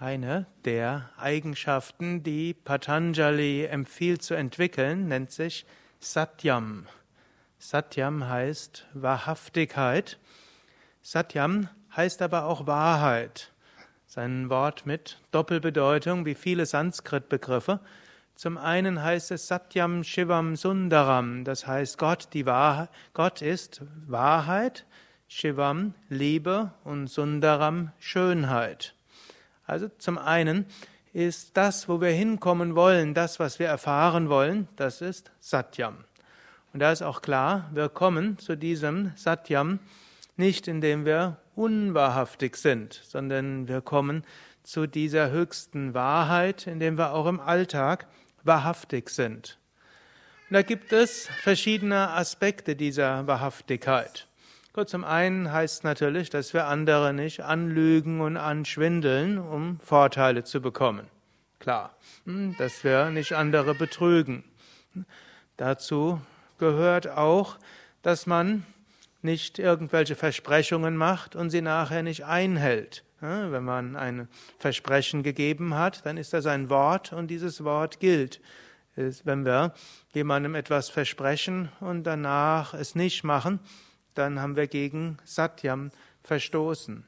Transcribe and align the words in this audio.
Eine 0.00 0.46
der 0.64 1.10
Eigenschaften, 1.16 2.24
die 2.24 2.52
Patanjali 2.52 3.64
empfiehlt 3.66 4.22
zu 4.22 4.34
entwickeln, 4.34 5.06
nennt 5.06 5.30
sich 5.30 5.66
Satyam. 6.00 6.86
Satyam 7.60 8.28
heißt 8.28 8.86
Wahrhaftigkeit. 8.92 10.18
Satyam 11.00 11.68
heißt 11.96 12.22
aber 12.22 12.46
auch 12.46 12.66
Wahrheit. 12.66 13.52
Sein 14.04 14.50
Wort 14.50 14.84
mit 14.84 15.20
Doppelbedeutung 15.30 16.26
wie 16.26 16.34
viele 16.34 16.66
Sanskrit-Begriffe. 16.66 17.78
Zum 18.34 18.58
einen 18.58 19.00
heißt 19.00 19.30
es 19.30 19.46
Satyam 19.46 20.02
Shivam 20.02 20.56
Sundaram, 20.56 21.44
das 21.44 21.68
heißt 21.68 21.98
Gott, 21.98 22.30
die 22.32 22.46
Wahrheit, 22.46 22.88
Gott 23.12 23.42
ist 23.42 23.80
Wahrheit, 24.08 24.86
Shivam 25.28 25.94
Liebe 26.08 26.72
und 26.82 27.06
Sundaram 27.06 27.92
Schönheit. 28.00 28.94
Also 29.66 29.88
zum 29.98 30.18
einen 30.18 30.66
ist 31.12 31.56
das, 31.56 31.88
wo 31.88 32.00
wir 32.00 32.10
hinkommen 32.10 32.74
wollen, 32.74 33.14
das, 33.14 33.38
was 33.38 33.58
wir 33.58 33.68
erfahren 33.68 34.28
wollen, 34.28 34.68
das 34.76 35.00
ist 35.00 35.30
Satyam. 35.40 36.04
Und 36.72 36.80
da 36.80 36.90
ist 36.90 37.02
auch 37.02 37.22
klar, 37.22 37.70
wir 37.72 37.88
kommen 37.88 38.36
zu 38.38 38.56
diesem 38.56 39.12
Satyam 39.14 39.78
nicht, 40.36 40.66
indem 40.66 41.04
wir 41.04 41.38
unwahrhaftig 41.54 42.56
sind, 42.56 43.00
sondern 43.04 43.68
wir 43.68 43.80
kommen 43.80 44.24
zu 44.64 44.86
dieser 44.86 45.30
höchsten 45.30 45.94
Wahrheit, 45.94 46.66
indem 46.66 46.98
wir 46.98 47.12
auch 47.12 47.26
im 47.26 47.38
Alltag 47.38 48.08
wahrhaftig 48.42 49.10
sind. 49.10 49.58
Und 50.50 50.54
da 50.54 50.62
gibt 50.62 50.92
es 50.92 51.28
verschiedene 51.42 52.10
Aspekte 52.10 52.74
dieser 52.74 53.26
Wahrhaftigkeit. 53.26 54.26
Gut, 54.74 54.88
zum 54.88 55.04
einen 55.04 55.52
heißt 55.52 55.84
natürlich, 55.84 56.30
dass 56.30 56.52
wir 56.52 56.66
andere 56.66 57.14
nicht 57.14 57.44
anlügen 57.44 58.20
und 58.20 58.36
anschwindeln, 58.36 59.38
um 59.38 59.78
Vorteile 59.78 60.42
zu 60.42 60.60
bekommen. 60.60 61.06
Klar, 61.60 61.94
hm, 62.24 62.56
dass 62.58 62.82
wir 62.82 63.10
nicht 63.10 63.34
andere 63.34 63.76
betrügen. 63.76 64.42
Dazu 65.56 66.20
gehört 66.58 67.06
auch, 67.06 67.56
dass 68.02 68.26
man 68.26 68.66
nicht 69.22 69.60
irgendwelche 69.60 70.16
Versprechungen 70.16 70.96
macht 70.96 71.36
und 71.36 71.50
sie 71.50 71.62
nachher 71.62 72.02
nicht 72.02 72.24
einhält. 72.24 73.04
Wenn 73.20 73.62
man 73.62 73.94
ein 73.94 74.26
Versprechen 74.58 75.22
gegeben 75.22 75.74
hat, 75.74 76.04
dann 76.04 76.16
ist 76.16 76.32
das 76.32 76.46
ein 76.46 76.68
Wort 76.68 77.12
und 77.12 77.28
dieses 77.28 77.62
Wort 77.62 78.00
gilt. 78.00 78.40
Wenn 78.96 79.44
wir 79.44 79.72
jemandem 80.12 80.56
etwas 80.56 80.88
versprechen 80.88 81.68
und 81.78 82.02
danach 82.02 82.74
es 82.74 82.96
nicht 82.96 83.22
machen, 83.22 83.60
dann 84.14 84.40
haben 84.40 84.56
wir 84.56 84.66
gegen 84.66 85.18
Satyam 85.24 85.90
verstoßen. 86.22 87.04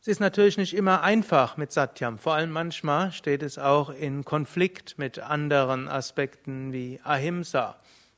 Es 0.00 0.08
ist 0.08 0.20
natürlich 0.20 0.58
nicht 0.58 0.74
immer 0.74 1.02
einfach 1.02 1.56
mit 1.56 1.72
Satyam, 1.72 2.18
vor 2.18 2.34
allem 2.34 2.50
manchmal 2.50 3.10
steht 3.12 3.42
es 3.42 3.58
auch 3.58 3.88
in 3.88 4.24
Konflikt 4.24 4.98
mit 4.98 5.18
anderen 5.18 5.88
Aspekten 5.88 6.74
wie 6.74 7.00
Ahimsa. 7.04 7.76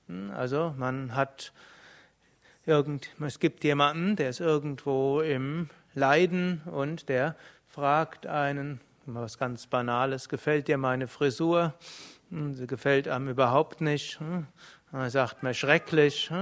Hm, 0.08 0.32
also 0.32 0.74
man 0.76 1.14
hat 1.14 1.52
irgend, 2.64 3.10
es 3.20 3.38
gibt 3.38 3.62
jemanden, 3.62 4.16
der 4.16 4.30
ist 4.30 4.40
irgendwo 4.40 5.20
im 5.20 5.70
Leiden 5.94 6.62
und 6.64 7.08
der 7.08 7.36
fragt 7.68 8.26
einen, 8.26 8.80
was 9.04 9.38
ganz 9.38 9.68
Banales, 9.68 10.28
gefällt 10.28 10.66
dir 10.66 10.78
meine 10.78 11.06
Frisur? 11.06 11.74
Hm, 12.30 12.54
sie 12.54 12.66
gefällt 12.66 13.06
einem 13.06 13.28
überhaupt 13.28 13.80
nicht. 13.80 14.18
Hm, 14.18 14.48
er 14.92 15.10
sagt 15.10 15.44
mir 15.44 15.54
schrecklich 15.54 16.32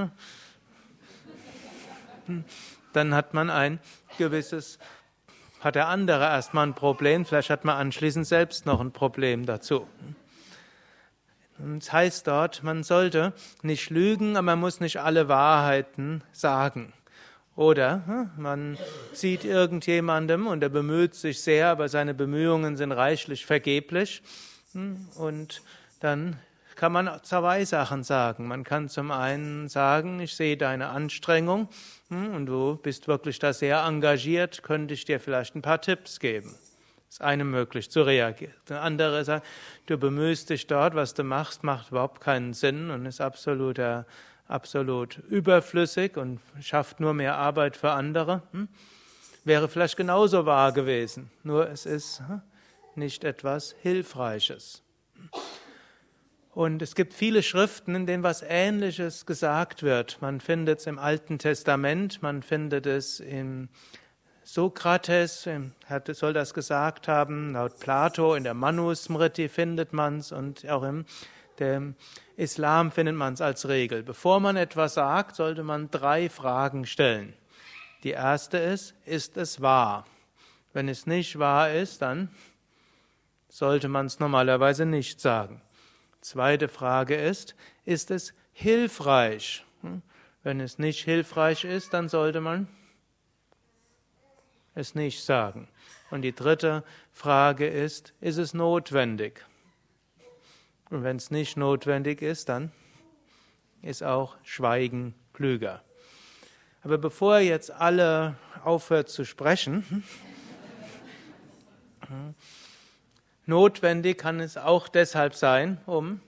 dann 2.92 3.14
hat 3.14 3.34
man 3.34 3.50
ein 3.50 3.80
gewisses, 4.18 4.78
hat 5.60 5.74
der 5.74 5.88
andere 5.88 6.24
erstmal 6.24 6.66
ein 6.66 6.74
Problem, 6.74 7.24
vielleicht 7.24 7.50
hat 7.50 7.64
man 7.64 7.76
anschließend 7.76 8.26
selbst 8.26 8.66
noch 8.66 8.80
ein 8.80 8.92
Problem 8.92 9.46
dazu. 9.46 9.86
Es 11.78 11.92
heißt 11.92 12.26
dort, 12.26 12.62
man 12.62 12.82
sollte 12.82 13.32
nicht 13.62 13.90
lügen, 13.90 14.36
aber 14.36 14.42
man 14.42 14.60
muss 14.60 14.80
nicht 14.80 15.00
alle 15.00 15.28
Wahrheiten 15.28 16.22
sagen. 16.32 16.92
Oder 17.56 18.02
hm, 18.06 18.30
man 18.36 18.78
sieht 19.12 19.44
irgendjemandem 19.44 20.48
und 20.48 20.62
er 20.62 20.68
bemüht 20.68 21.14
sich 21.14 21.40
sehr, 21.40 21.68
aber 21.68 21.88
seine 21.88 22.12
Bemühungen 22.12 22.76
sind 22.76 22.90
reichlich 22.90 23.46
vergeblich. 23.46 24.22
Hm, 24.72 25.08
und 25.16 25.62
dann 26.00 26.36
kann 26.76 26.92
man 26.92 27.10
zwei 27.22 27.64
Sachen 27.64 28.02
sagen. 28.02 28.48
Man 28.48 28.64
kann 28.64 28.88
zum 28.88 29.10
einen 29.10 29.68
sagen, 29.68 30.20
ich 30.20 30.34
sehe 30.34 30.56
deine 30.56 30.88
Anstrengung 30.88 31.68
hm, 32.08 32.34
und 32.34 32.46
du 32.46 32.76
bist 32.76 33.08
wirklich 33.08 33.38
da 33.38 33.52
sehr 33.52 33.82
engagiert, 33.84 34.62
könnte 34.62 34.94
ich 34.94 35.04
dir 35.04 35.20
vielleicht 35.20 35.54
ein 35.54 35.62
paar 35.62 35.80
Tipps 35.80 36.20
geben. 36.20 36.54
Das 37.06 37.16
ist 37.16 37.22
eine 37.22 37.44
möglich 37.44 37.90
zu 37.90 38.02
reagieren. 38.02 38.54
Der 38.68 38.82
andere 38.82 39.24
sagt, 39.24 39.46
du 39.86 39.98
bemühst 39.98 40.50
dich 40.50 40.66
dort, 40.66 40.94
was 40.94 41.14
du 41.14 41.22
machst, 41.22 41.62
macht 41.62 41.90
überhaupt 41.90 42.20
keinen 42.20 42.54
Sinn 42.54 42.90
und 42.90 43.06
ist 43.06 43.20
absoluter, 43.20 44.06
absolut 44.48 45.18
überflüssig 45.28 46.16
und 46.16 46.40
schafft 46.60 47.00
nur 47.00 47.14
mehr 47.14 47.36
Arbeit 47.36 47.76
für 47.76 47.90
andere. 47.90 48.42
Hm? 48.52 48.68
Wäre 49.44 49.68
vielleicht 49.68 49.96
genauso 49.96 50.46
wahr 50.46 50.72
gewesen, 50.72 51.30
nur 51.42 51.68
es 51.68 51.86
ist 51.86 52.20
hm, 52.20 52.42
nicht 52.94 53.24
etwas 53.24 53.74
Hilfreiches. 53.82 54.83
Und 56.54 56.82
es 56.82 56.94
gibt 56.94 57.14
viele 57.14 57.42
Schriften, 57.42 57.94
in 57.96 58.06
denen 58.06 58.22
was 58.22 58.44
Ähnliches 58.46 59.26
gesagt 59.26 59.82
wird. 59.82 60.22
Man 60.22 60.40
findet 60.40 60.80
es 60.80 60.86
im 60.86 60.98
Alten 61.00 61.38
Testament, 61.38 62.22
man 62.22 62.42
findet 62.42 62.86
es 62.86 63.18
in 63.18 63.68
Sokrates, 64.44 65.48
soll 66.12 66.32
das 66.32 66.54
gesagt 66.54 67.08
haben, 67.08 67.54
laut 67.54 67.80
Plato 67.80 68.34
in 68.34 68.44
der 68.44 68.54
Manusmriti 68.54 69.48
findet 69.48 69.92
man 69.92 70.18
es 70.18 70.30
und 70.30 70.68
auch 70.68 70.84
im 70.84 71.06
dem 71.58 71.94
Islam 72.36 72.90
findet 72.90 73.14
man 73.14 73.34
es 73.34 73.40
als 73.40 73.68
Regel. 73.68 74.02
Bevor 74.02 74.40
man 74.40 74.56
etwas 74.56 74.94
sagt, 74.94 75.36
sollte 75.36 75.62
man 75.62 75.90
drei 75.90 76.28
Fragen 76.28 76.86
stellen. 76.86 77.34
Die 78.02 78.10
erste 78.10 78.58
ist, 78.58 78.94
ist 79.04 79.36
es 79.36 79.60
wahr? 79.60 80.04
Wenn 80.72 80.88
es 80.88 81.06
nicht 81.06 81.38
wahr 81.38 81.72
ist, 81.72 82.02
dann 82.02 82.28
sollte 83.48 83.88
man 83.88 84.06
es 84.06 84.18
normalerweise 84.18 84.84
nicht 84.84 85.20
sagen. 85.20 85.62
Zweite 86.24 86.68
Frage 86.68 87.16
ist, 87.16 87.54
ist 87.84 88.10
es 88.10 88.32
hilfreich? 88.54 89.62
Hm? 89.82 90.00
Wenn 90.42 90.58
es 90.58 90.78
nicht 90.78 91.04
hilfreich 91.04 91.64
ist, 91.64 91.92
dann 91.92 92.08
sollte 92.08 92.40
man 92.40 92.66
es 94.74 94.94
nicht 94.94 95.22
sagen. 95.22 95.68
Und 96.10 96.22
die 96.22 96.34
dritte 96.34 96.82
Frage 97.12 97.68
ist, 97.68 98.14
ist 98.22 98.38
es 98.38 98.54
notwendig? 98.54 99.44
Und 100.88 101.04
wenn 101.04 101.16
es 101.16 101.30
nicht 101.30 101.58
notwendig 101.58 102.22
ist, 102.22 102.48
dann 102.48 102.72
ist 103.82 104.02
auch 104.02 104.38
Schweigen 104.44 105.14
klüger. 105.34 105.84
Aber 106.82 106.96
bevor 106.96 107.40
jetzt 107.40 107.70
alle 107.70 108.36
aufhört 108.64 109.10
zu 109.10 109.26
sprechen, 109.26 109.84
hm, 112.08 112.34
Notwendig 113.46 114.18
kann 114.18 114.40
es 114.40 114.56
auch 114.56 114.88
deshalb 114.88 115.34
sein, 115.34 115.78
um 115.84 116.20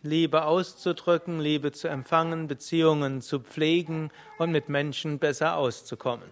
Liebe 0.00 0.44
auszudrücken, 0.44 1.38
Liebe 1.38 1.72
zu 1.72 1.88
empfangen, 1.88 2.46
Beziehungen 2.46 3.20
zu 3.20 3.40
pflegen 3.40 4.10
und 4.38 4.50
mit 4.50 4.68
Menschen 4.68 5.18
besser 5.18 5.56
auszukommen. 5.56 6.30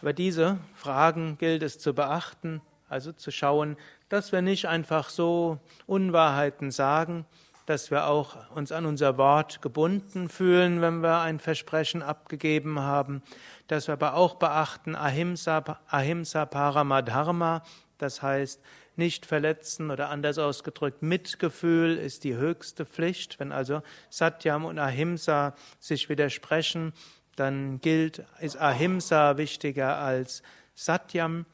Aber 0.00 0.12
diese 0.12 0.58
Fragen 0.74 1.38
gilt 1.38 1.62
es 1.62 1.78
zu 1.78 1.94
beachten, 1.94 2.60
also 2.88 3.12
zu 3.12 3.30
schauen, 3.30 3.76
dass 4.08 4.32
wir 4.32 4.42
nicht 4.42 4.68
einfach 4.68 5.08
so 5.08 5.58
Unwahrheiten 5.86 6.70
sagen, 6.70 7.24
dass 7.64 7.90
wir 7.90 8.08
auch 8.08 8.50
uns 8.50 8.72
an 8.72 8.84
unser 8.84 9.16
Wort 9.16 9.62
gebunden 9.62 10.28
fühlen, 10.28 10.80
wenn 10.82 11.02
wir 11.02 11.20
ein 11.20 11.38
Versprechen 11.38 12.02
abgegeben 12.02 12.80
haben, 12.80 13.22
dass 13.68 13.88
wir 13.88 13.94
aber 13.94 14.14
auch 14.14 14.34
beachten 14.34 14.94
Ahimsa, 14.94 15.62
Ahimsa 15.88 16.44
Paramadharma, 16.44 17.62
das 17.98 18.20
heißt, 18.20 18.60
nicht 18.96 19.26
verletzen 19.26 19.90
oder 19.90 20.10
anders 20.10 20.38
ausgedrückt, 20.38 21.02
Mitgefühl 21.02 21.96
ist 21.96 22.24
die 22.24 22.36
höchste 22.36 22.84
Pflicht. 22.84 23.40
Wenn 23.40 23.52
also 23.52 23.82
Satyam 24.10 24.64
und 24.64 24.78
Ahimsa 24.78 25.54
sich 25.78 26.08
widersprechen, 26.08 26.92
dann 27.36 27.80
gilt, 27.80 28.24
ist 28.40 28.56
Ahimsa 28.56 29.36
wichtiger 29.36 29.98
als 29.98 30.42
Satyam 30.74 31.46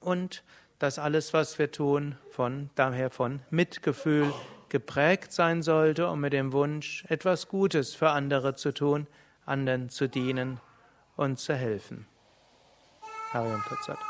und 0.00 0.42
dass 0.78 0.98
alles, 0.98 1.34
was 1.34 1.58
wir 1.58 1.70
tun, 1.70 2.16
von 2.30 2.70
daher 2.74 3.10
von 3.10 3.42
Mitgefühl 3.50 4.32
geprägt 4.68 5.32
sein 5.32 5.62
sollte 5.62 6.08
und 6.08 6.20
mit 6.20 6.32
dem 6.32 6.52
Wunsch, 6.52 7.04
etwas 7.08 7.48
Gutes 7.48 7.94
für 7.94 8.10
andere 8.10 8.54
zu 8.54 8.72
tun, 8.72 9.06
anderen 9.44 9.90
zu 9.90 10.08
dienen 10.08 10.60
und 11.16 11.38
zu 11.38 11.54
helfen. 11.54 12.06
Hariam 13.32 13.62
Tatsat. 13.68 14.09